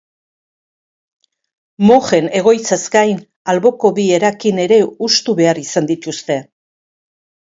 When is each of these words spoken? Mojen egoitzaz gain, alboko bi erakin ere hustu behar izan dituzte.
Mojen 1.89 2.31
egoitzaz 2.39 2.79
gain, 2.97 3.21
alboko 3.55 3.93
bi 3.99 4.07
erakin 4.19 4.63
ere 4.67 4.81
hustu 4.93 5.37
behar 5.43 5.61
izan 5.67 5.91
dituzte. 5.97 6.41